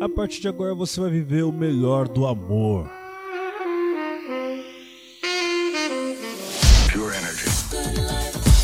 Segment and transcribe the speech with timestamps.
[0.00, 2.88] A partir de agora você vai viver o melhor do amor.
[6.92, 7.48] Pure energy.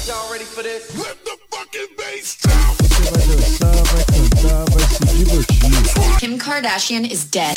[0.06, 0.96] Y'all ready for this?
[0.96, 2.76] Let the fucking bass down.
[2.78, 6.18] Você vai dançar, vai cantar, vai se divertir.
[6.20, 7.56] Kim Kardashian is dead.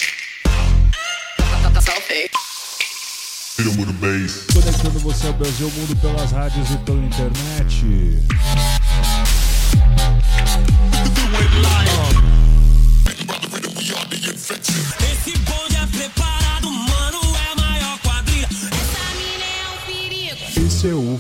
[1.80, 2.32] Selfie.
[4.54, 7.86] Conectando você ao Brasil, ao mundo pelas rádios e pela internet.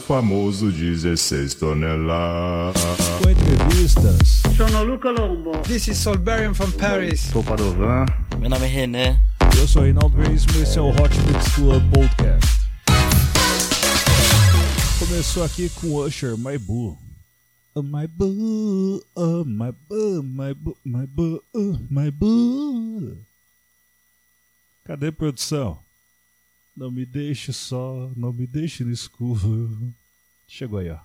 [0.07, 2.81] Famoso 16 toneladas.
[3.21, 5.51] Com entrevistas, Sono Luca Lombo.
[5.63, 7.19] This is Solberian from Paris.
[7.19, 8.05] Sou Padovan.
[8.39, 9.19] Meu nome é René.
[9.59, 12.61] eu sou Reinaldo Veríssimo e esse é o Hot Mix Club Podcast.
[14.97, 16.97] Começou aqui com Usher, My Boo.
[17.75, 23.17] Oh, my boo, oh, my boo, my boo, my boo, oh, my boo.
[24.83, 25.77] Cadê produção?
[26.77, 29.91] Não me deixe só, não me deixe no escuro.
[30.47, 30.99] Chegou aí, ó.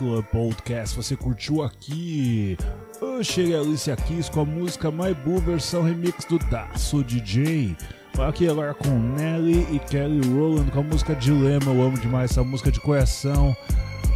[0.00, 0.96] Club Podcast.
[0.96, 2.56] Você curtiu aqui?
[3.02, 7.76] Usher e Alicia Keys com a música My Boo, versão remix do Daço DJ.
[8.18, 11.66] Aqui agora com Nelly e Kelly Rowland com a música Dilema.
[11.66, 13.54] Eu amo demais essa música de coração.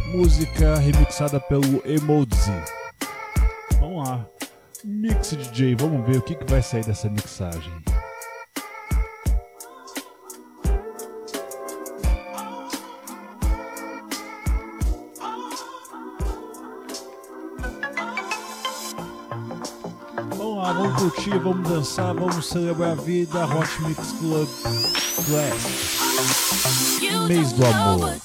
[0.07, 2.63] Música remixada pelo Emoji.
[3.79, 4.25] Vamos lá.
[4.83, 7.73] Mix DJ, vamos ver o que, que vai sair dessa mixagem.
[21.09, 23.45] Curtir, vamos dançar, vamos celebrar a vida.
[23.45, 24.47] Hot Mix Club.
[27.01, 28.15] You Mês do amor.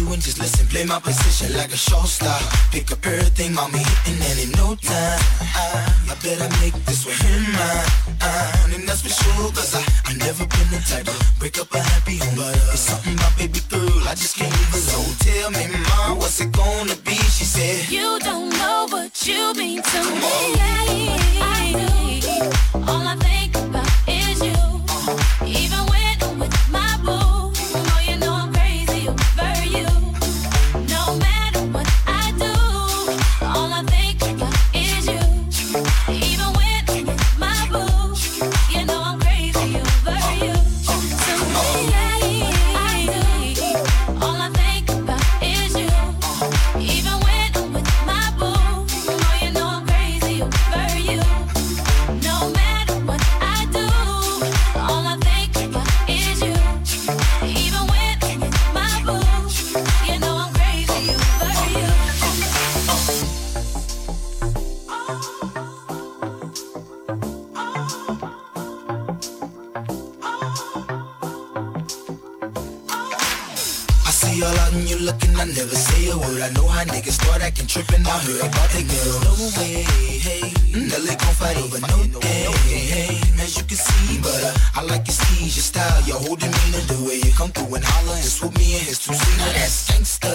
[0.00, 0.66] Cue and just listen.
[0.66, 2.38] Play my position like a show star.
[2.72, 5.20] Pick up everything, mommy, hitting and in no time.
[5.40, 8.09] I, I better make this with him mine.
[84.42, 87.74] Uh, I like your steez, your style, your whole demeanor, the way you come through
[87.74, 89.52] and holler and swoop me in his two seater.
[89.52, 90.32] That's gangsta,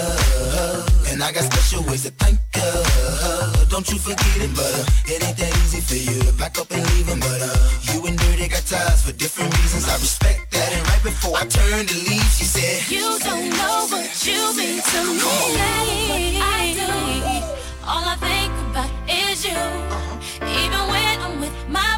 [1.12, 3.66] and I got special ways to thank her.
[3.70, 6.72] Don't you forget it, but uh, it ain't that easy for you to back up
[6.72, 7.20] and leave him.
[7.20, 7.54] But uh,
[7.92, 9.90] you and Dirty got ties for different reasons.
[9.90, 12.90] I respect that, and right before I turned to leave, she said.
[12.90, 16.40] You don't know what you mean to me.
[16.40, 16.88] I do.
[17.86, 19.62] All I think about is you.
[20.42, 21.95] Even when I'm with my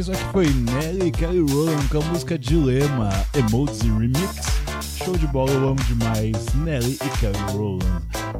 [0.00, 4.46] Isso aqui foi Nelly Kelly Rowland com a música Dilema, Emoji Remix.
[4.96, 6.54] Show de bola, eu amo demais.
[6.54, 7.84] Nelly e Kelly Rowland.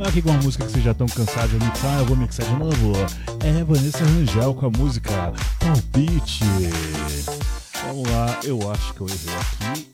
[0.09, 2.55] Aqui com uma música que vocês já estão cansados de mixar, eu vou mixar de
[2.55, 2.93] novo.
[3.45, 6.45] É Vanessa Rangel com a música Palpite.
[7.89, 9.89] Vamos lá, eu acho que eu errei aqui.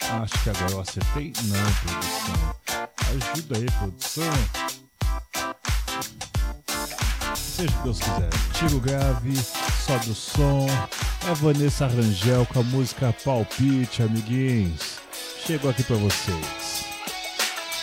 [0.00, 1.34] Acho que agora eu acertei.
[1.44, 2.56] Não, produção.
[3.34, 4.70] Ajuda aí, produção.
[7.36, 8.30] Seja o que Deus quiser.
[8.54, 9.36] Tira o grave,
[9.84, 10.66] sobe o som.
[11.26, 14.98] É a Vanessa Rangel com a música Palpite, amiguinhos.
[15.46, 16.86] Chego aqui pra vocês.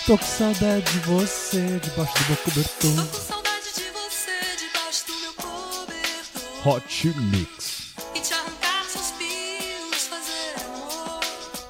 [0.06, 3.08] Tô com saudade de você debaixo do meu cobertor.
[3.08, 6.68] com saudade de você debaixo do meu cobertor.
[6.68, 7.94] Hot Mix.
[8.16, 11.20] E te arrancar suspiros, fazer amor.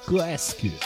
[0.05, 0.79] Classic.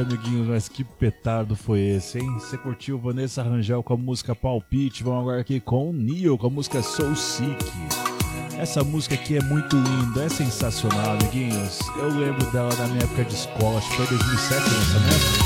[0.00, 2.32] Amiguinhos, mas que petardo foi esse, hein?
[2.34, 5.04] Você curtiu Vanessa Rangel com a música Palpite?
[5.04, 7.62] Vamos agora aqui com o Neil, com a música Soul Sick.
[8.58, 11.78] Essa música aqui é muito linda, é sensacional, amiguinhos.
[11.96, 15.44] Eu lembro dela na minha época de escola, acho que foi 2007 nessa época?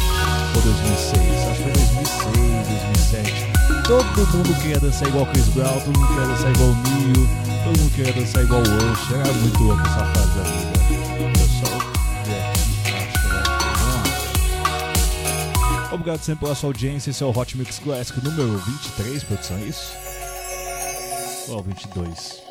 [0.54, 1.22] Ou 2006?
[1.50, 2.68] Acho que foi 2006,
[3.12, 3.46] 2007.
[3.86, 7.28] Todo mundo queria dançar igual Chris Brown, todo mundo queria dançar igual Neil,
[7.64, 9.20] todo mundo queria dançar igual o Usher.
[9.20, 10.75] Era muito louco essa fase da vida.
[16.06, 17.10] obrigado sempre pela sua audiência.
[17.10, 19.92] Esse é o Hot Mix Classic número 23, produção, é isso?
[21.48, 22.42] Ou oh, 22?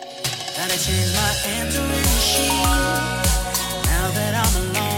[4.77, 4.94] And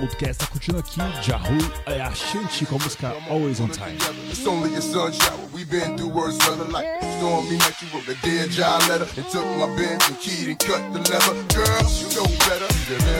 [0.00, 0.38] Podcast.
[0.38, 3.98] Tá curtindo aqui Jahu é a Shanti com a música Always on Time.
[4.30, 4.80] It's only a.
[5.52, 7.76] We've been through worse weather like stormy night.
[7.82, 9.66] You wrote a dear job letter and took my
[10.08, 11.34] and keyed and cut the leather.
[11.54, 12.68] Girl, you know better.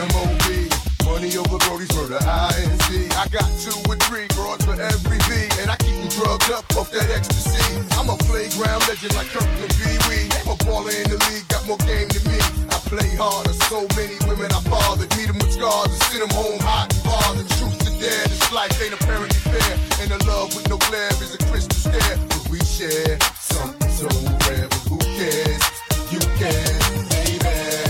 [0.01, 0.70] M.O.B.
[1.11, 3.11] Money over Brody's murder, INC.
[3.19, 6.65] I got two or three broads for every V, and I keep them drugged up
[6.79, 7.59] off that ecstasy.
[7.99, 10.31] I'm a playground legend like Kirkland Pee Wee.
[10.39, 12.39] I'm a baller in the league, got more game than me.
[12.71, 15.11] I play harder, so many women I bothered.
[15.19, 17.51] Meet them with scars and send them home hot and bothered.
[17.59, 19.75] Truth to dare, this life ain't apparently fair.
[20.07, 22.17] And a love with no glare is a crystal stare.
[22.31, 24.07] But we share something so
[24.47, 25.63] rare, but who cares?
[26.15, 26.79] You care,
[27.11, 27.90] baby.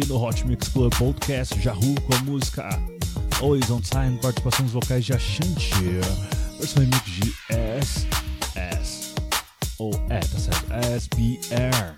[0.00, 2.68] Aqui no Hot Mix Club Podcast Jahu com a música
[3.40, 5.74] Always on Time, participação dos vocais de Ashanti,
[6.58, 8.06] versão remix de S.
[8.54, 9.14] S.
[9.78, 11.94] Ou é, tá certo, SBR.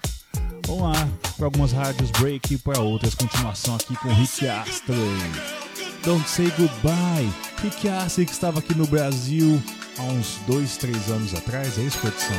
[0.66, 4.98] Vamos lá, para algumas rádios break e para outras, continuação aqui com Rick Astley.
[6.04, 7.32] Don't Say Goodbye.
[7.62, 9.62] Rick Astley que estava aqui no Brasil
[9.98, 12.36] há uns 2, 3 anos atrás, é isso, produção?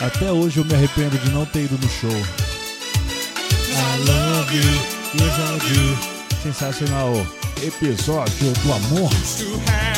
[0.00, 2.51] Até hoje eu me arrependo de não ter ido no show.
[3.74, 4.62] I love you,
[5.38, 6.42] I do.
[6.42, 7.26] Sensacional
[7.62, 9.91] episódio do amor.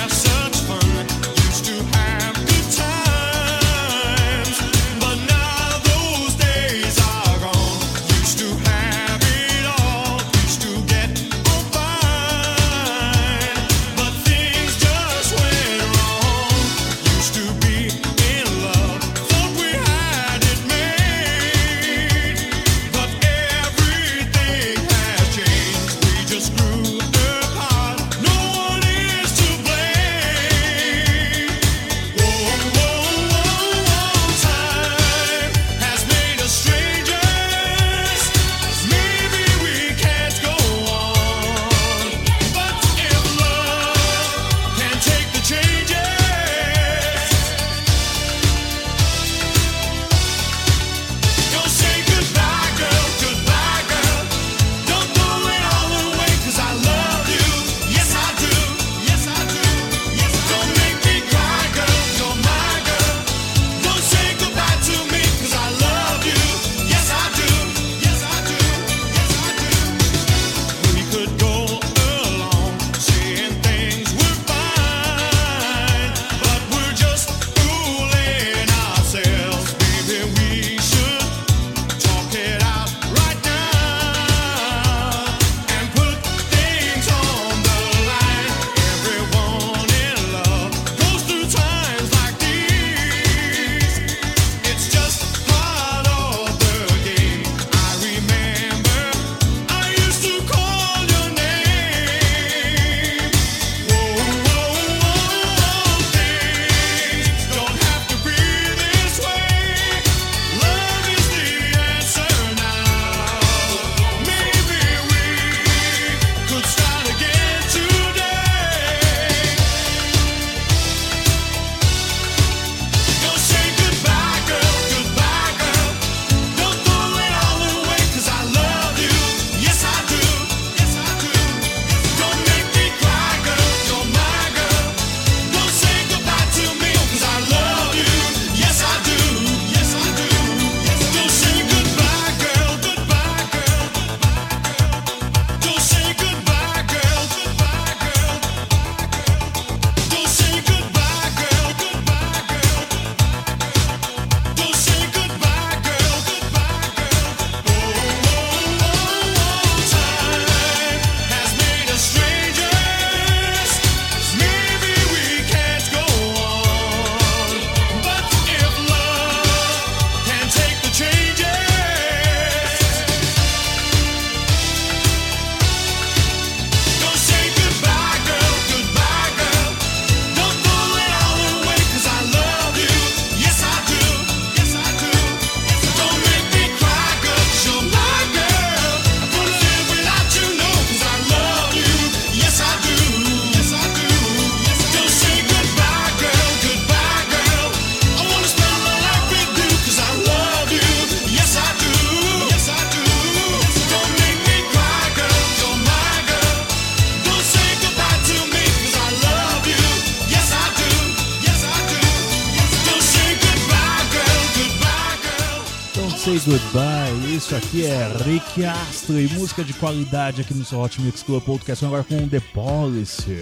[216.55, 217.35] Goodbye.
[217.35, 221.43] Isso aqui é Rick Astro e música de qualidade aqui no seu Hot Mix Club
[221.43, 221.85] Podcast.
[221.85, 223.39] Agora com The Policy.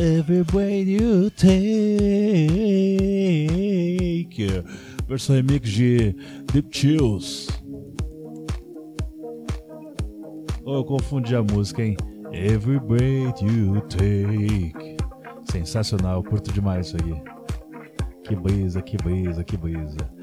[0.00, 1.54] Every breath you take.
[5.06, 6.12] Versão remix de
[6.52, 7.46] Deep Chills.
[10.64, 11.96] Oh, eu confundi a música, hein?
[12.32, 14.96] Every breath you take.
[15.52, 17.14] Sensacional, curto demais isso aqui.
[18.24, 20.13] Que brisa, que brisa, que brisa.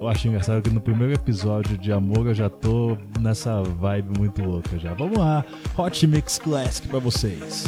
[0.00, 4.42] Eu acho engraçado que no primeiro episódio de Amor eu já tô nessa vibe muito
[4.42, 4.94] louca já.
[4.94, 5.44] Vamos lá,
[5.76, 7.64] Hot Mix Classic pra vocês.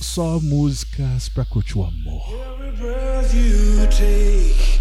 [0.00, 2.22] Só músicas pra curtir o amor.
[2.60, 4.78] Every breath you take,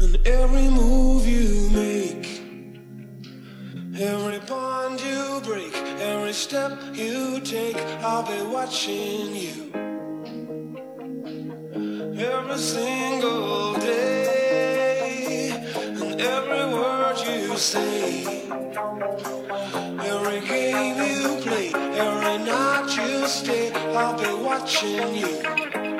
[0.00, 2.28] and every move you make,
[3.94, 9.70] every bond you break, every step you take, I'll be watching you.
[12.18, 14.37] Every single day,
[16.18, 18.24] every word you say,
[20.00, 25.97] every game you play, every night you stay, I'll be watching you.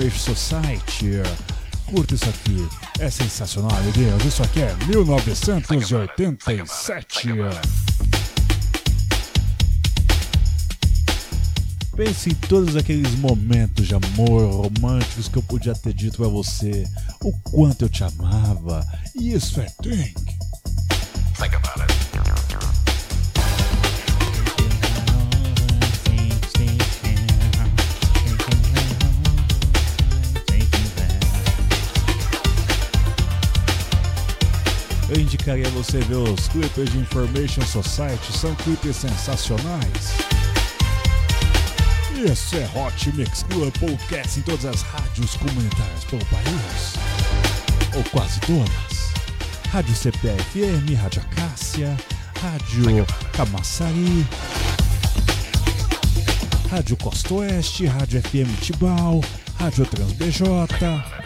[0.00, 1.22] Information Society.
[1.86, 2.68] Curta isso aqui.
[2.98, 4.24] É sensacional, amiguinhos.
[4.24, 7.28] Isso aqui é 1987.
[11.94, 16.86] Pense em todos aqueles momentos de amor românticos que eu podia ter dito pra você.
[17.22, 18.82] O quanto eu te amava.
[19.14, 19.66] E isso é.
[35.40, 40.12] Indicaria você ver os clipes de Information Society, são clipes sensacionais.
[42.30, 46.94] Esse é Hot Mix Club Podcast em todas as rádios comunitárias pelo país.
[47.96, 49.12] Ou quase todas.
[49.70, 51.96] Rádio CPFM, Rádio Acácia,
[52.42, 54.26] Rádio Camaçari,
[56.70, 59.22] Rádio Costa Oeste, Rádio FM Tibau,
[59.58, 61.19] Rádio Trans BJ.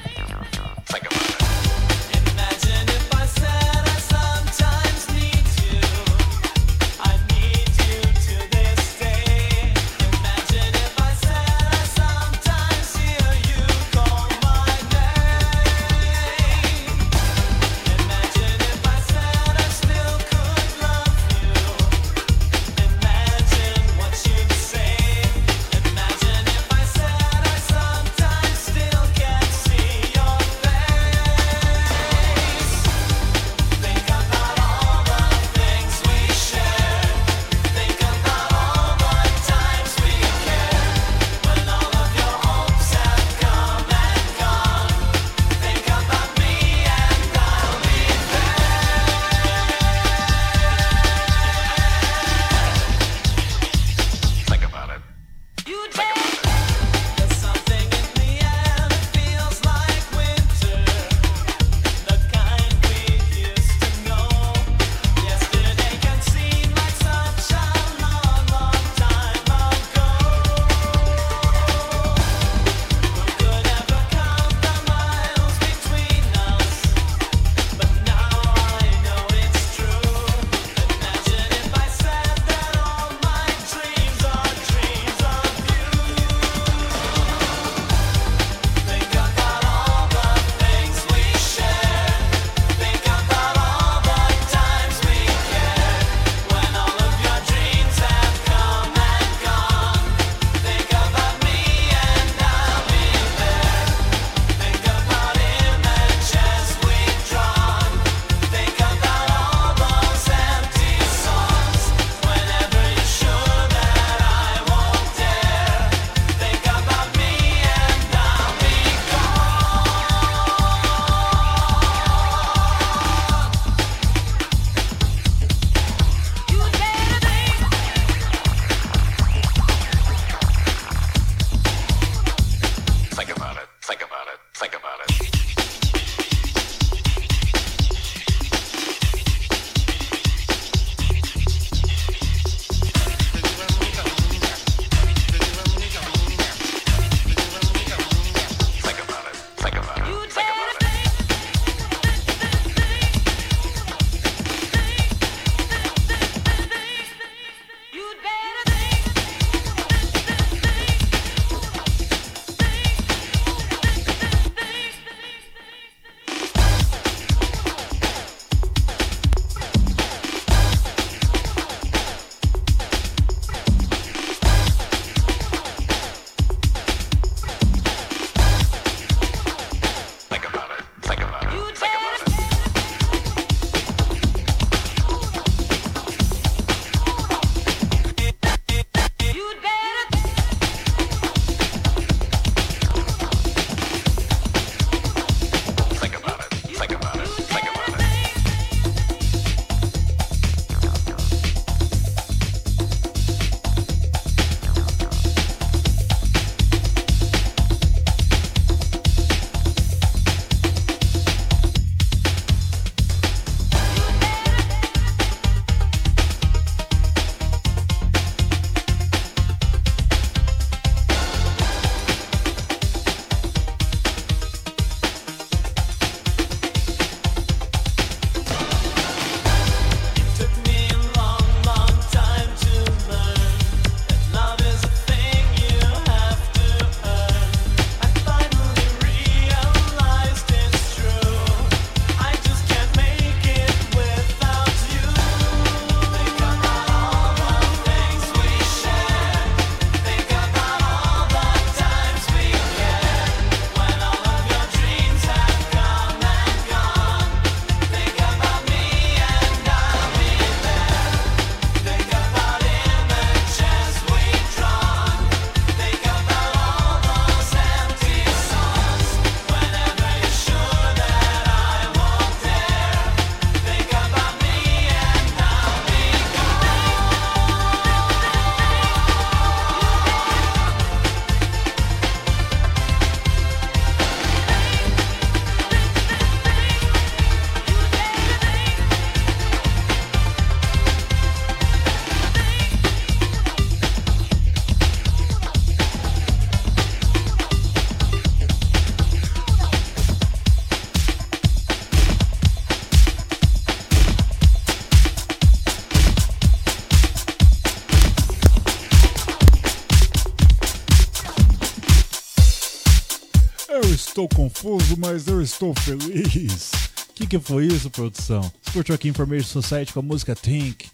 [314.65, 316.71] Confuso, mas eu estou feliz.
[317.11, 318.41] O que, que foi isso, produção?
[318.63, 320.87] Você curtiu aqui Information Society com a música Think.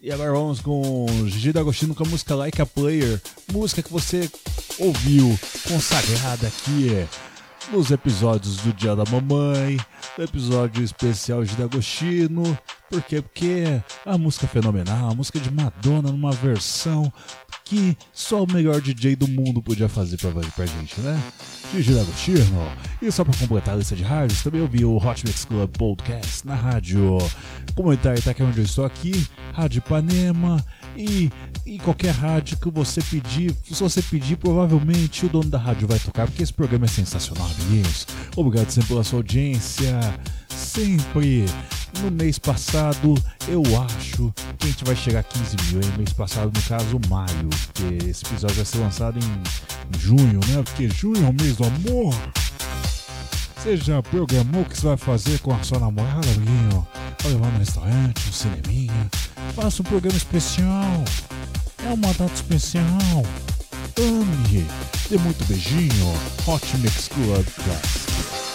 [0.00, 3.20] E agora vamos com Gigi D'Agostino com a música Like a Player.
[3.52, 4.30] Música que você
[4.78, 6.90] ouviu consagrada aqui
[7.72, 9.76] nos episódios do Dia da Mamãe,
[10.16, 12.58] do episódio especial de D'Agostino.
[12.90, 13.20] Por quê?
[13.20, 17.12] Porque a música é fenomenal, a música de Madonna numa versão
[17.64, 21.20] que só o melhor DJ do mundo podia fazer pra, pra gente, né?
[21.72, 22.72] Gigi D'Agostino.
[23.02, 26.46] E só pra completar a lista de rádios, também ouvi o Hot Mix Club Podcast
[26.46, 27.18] na rádio
[27.74, 30.64] Comunitária Itaque, onde eu estou aqui, Rádio Ipanema
[30.98, 31.30] e,
[31.64, 33.54] e qualquer rádio que você pedir.
[33.64, 37.46] Se você pedir, provavelmente o dono da rádio vai tocar, porque esse programa é sensacional,
[37.46, 38.06] amiguinhos.
[38.34, 39.96] Obrigado sempre pela sua audiência.
[40.48, 41.46] Sempre.
[42.02, 43.14] No mês passado,
[43.46, 45.80] eu acho que a gente vai chegar a 15 mil.
[45.80, 45.92] Hein?
[45.96, 47.48] Mês passado, no caso, maio.
[47.48, 50.62] Porque esse episódio vai ser lançado em junho, né?
[50.64, 52.14] Porque junho é o mês do amor.
[53.58, 56.86] Você já programou o que você vai fazer com a sua namorada, amiguinho?
[57.20, 59.10] Vai levar no restaurante, um cineminha?
[59.54, 61.04] Faça um programa especial.
[61.84, 62.84] É uma data especial.
[63.98, 64.64] Ame.
[65.10, 66.14] Dê muito beijinho.
[66.46, 68.47] Hot Mix Club Cast.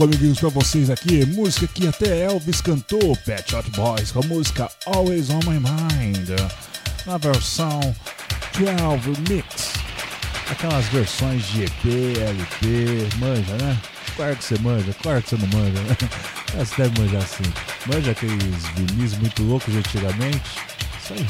[0.00, 1.26] Clássico, amiguinhos, pra vocês aqui.
[1.26, 6.30] Música que até Elvis cantou, Pet Shop Boys, com a música Always On My Mind,
[7.06, 7.80] na versão
[8.54, 9.74] 12 Mix.
[10.50, 13.78] Aquelas versões de EP, LP, manja, né?
[14.16, 15.96] Claro que você manja, claro que você não manja, né?
[16.58, 17.44] Você deve manjar assim.
[17.86, 20.50] Manja aqueles vinis muito loucos de antigamente.
[21.00, 21.26] Isso aí.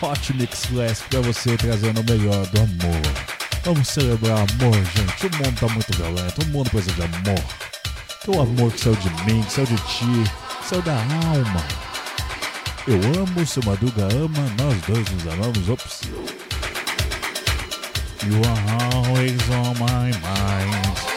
[0.00, 3.41] Hot Mix Classic pra você trazendo o melhor do amor.
[3.64, 5.26] Vamos celebrar amor, gente.
[5.26, 6.42] O mundo tá muito violento.
[6.42, 7.44] O mundo precisa de amor.
[8.20, 11.64] Que o amor que saiu de mim, que saiu de ti, que saiu da alma.
[12.88, 15.68] Eu amo, seu Madruga ama, nós dois nos amamos.
[15.68, 16.00] Ops.
[18.24, 21.11] You are always on my mind.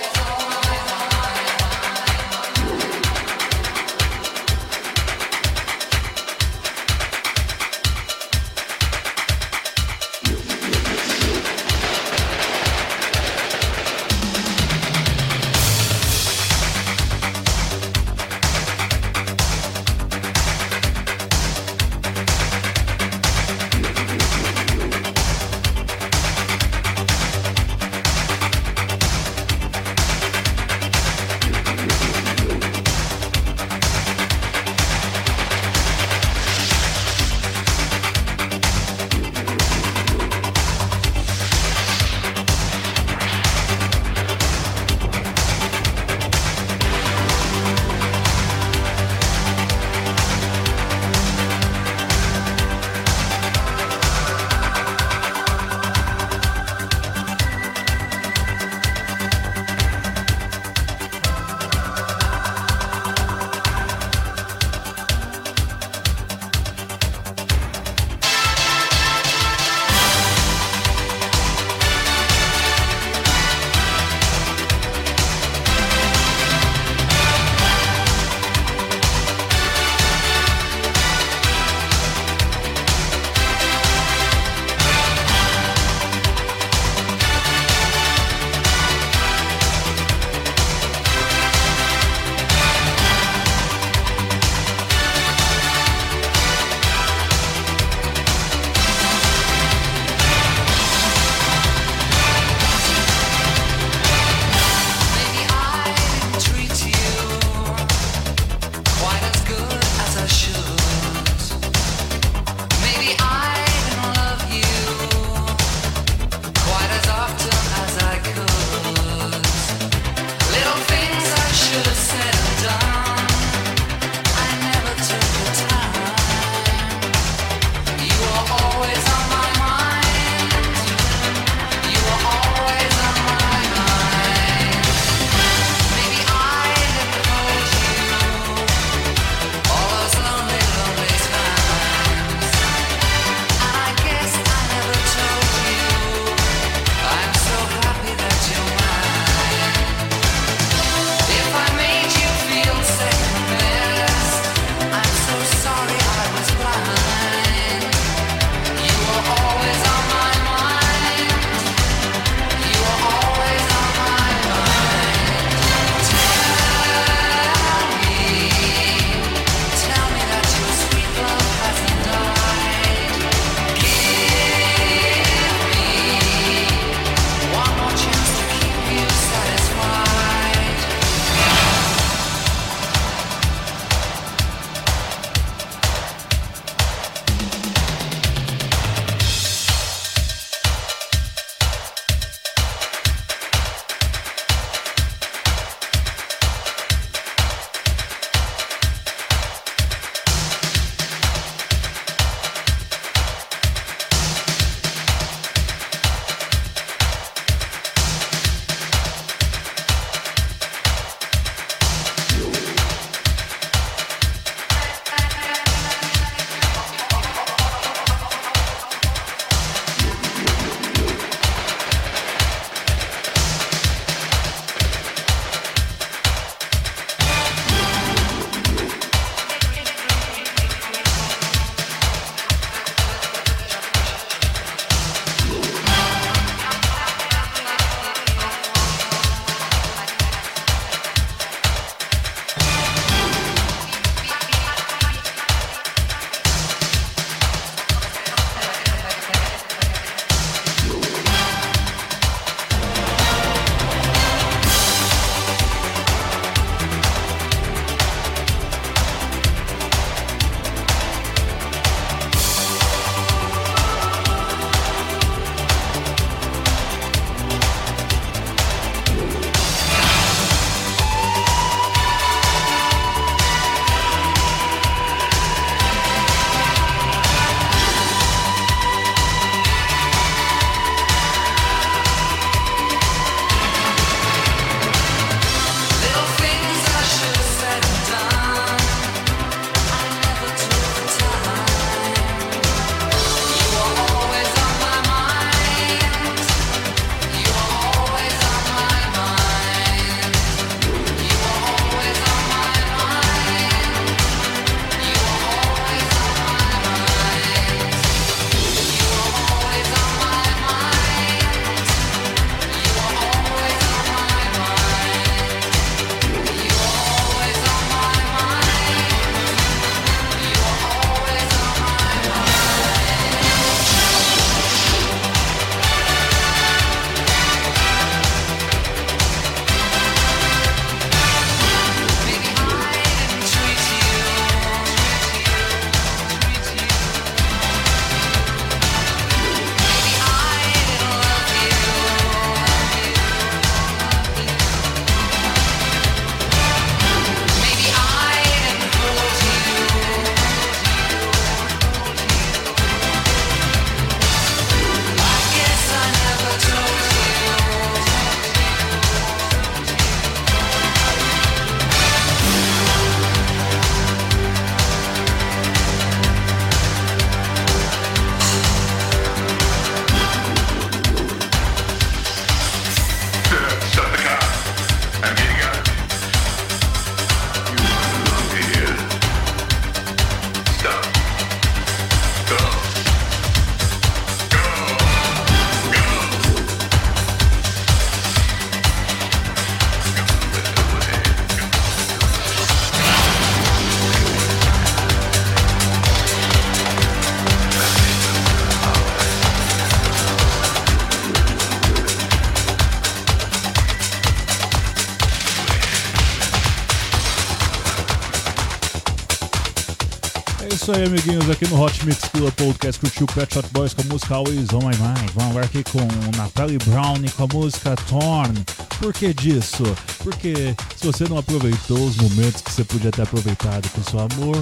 [411.15, 414.73] amiguinhos, aqui no Hot Mix Club Podcast curtiu Pet Shop Boys com a música Always
[414.73, 415.31] On My Mind.
[415.33, 416.05] Vamos agora aqui com
[416.35, 418.53] Natalie Brown com a música Torn.
[418.99, 419.83] Por que disso?
[420.21, 424.61] Porque se você não aproveitou os momentos que você podia ter aproveitado com seu amor,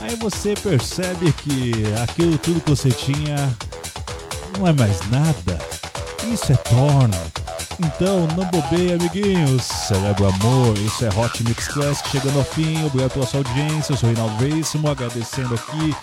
[0.00, 1.72] aí você percebe que
[2.02, 3.36] aquilo tudo que você tinha
[4.56, 5.58] não é mais nada.
[6.32, 7.39] Isso é Torn.
[7.82, 9.62] Então não bobeia, amiguinhos.
[9.62, 12.84] Celebra o amor, isso é Hot Mix Classic chegando ao fim.
[12.84, 13.92] Obrigado pela sua audiência.
[13.92, 15.94] Eu sou Reinaldo Veríssimo, agradecendo aqui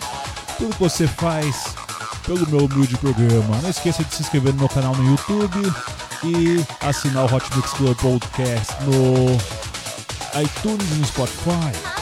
[0.56, 1.74] tudo que você faz
[2.26, 3.60] pelo meu humilde programa.
[3.62, 5.72] Não esqueça de se inscrever no meu canal no YouTube
[6.24, 9.36] e assinar o Hot Mix Club Podcast no
[10.42, 11.98] iTunes e no Spotify.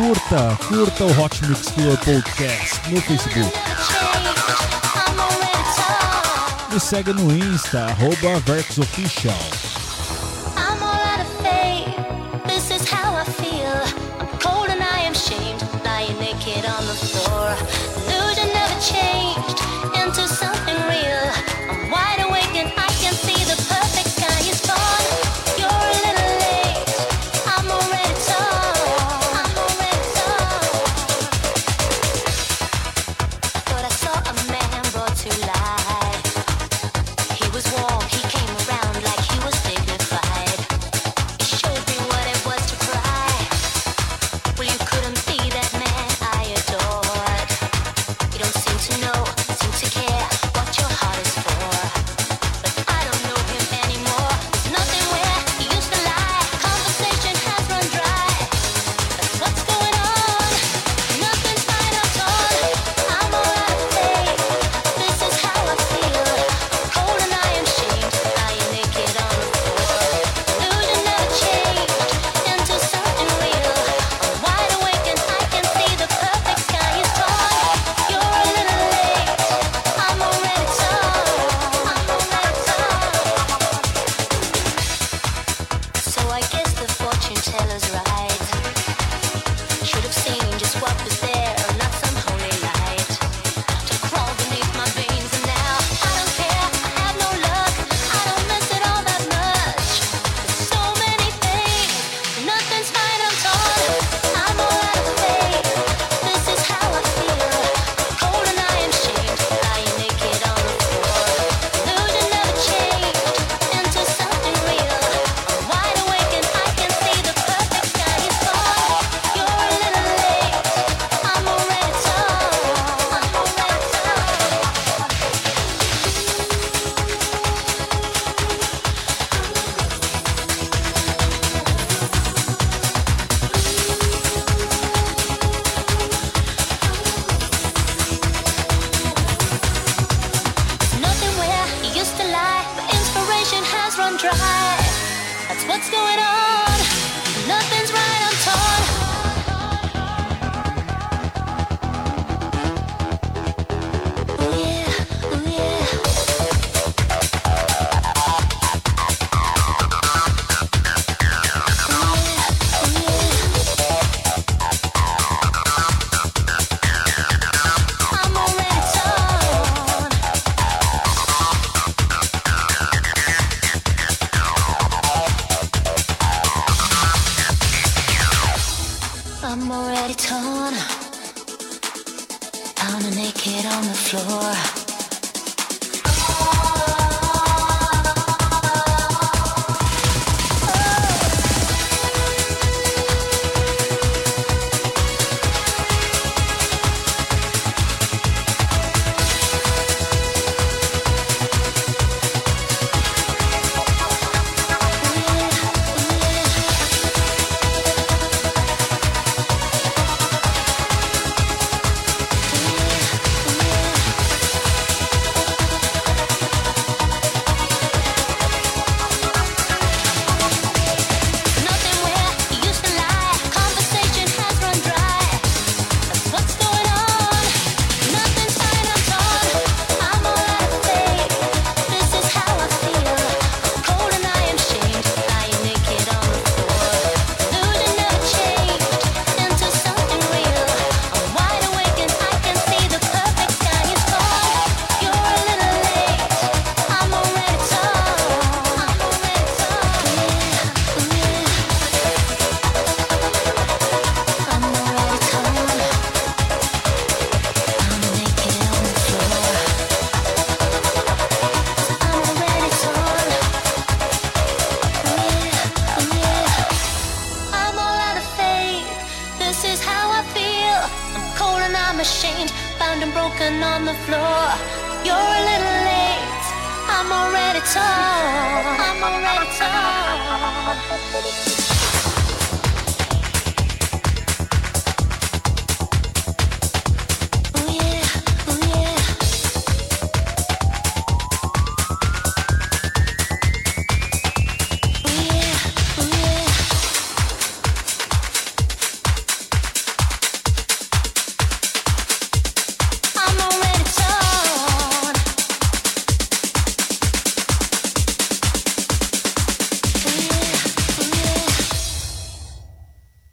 [0.00, 3.52] curta, curta o Hot Mix Club Podcast no Facebook.
[6.78, 9.69] Segue no Insta, arroba VertusOfficial.